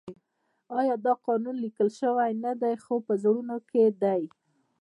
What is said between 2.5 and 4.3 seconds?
دی خو په زړونو کې دی؟